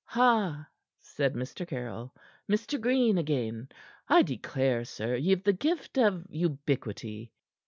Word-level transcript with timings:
"Ha!" 0.05 0.67
said 0.99 1.35
Mr. 1.35 1.67
Caryll. 1.67 2.11
"Mr. 2.51 2.81
Green 2.81 3.19
again. 3.19 3.69
I 4.09 4.23
declare, 4.23 4.83
sir, 4.83 5.13
ye've 5.15 5.43
the 5.43 5.53
gift 5.53 5.95
of 5.99 6.25
ubiquity." 6.31 7.31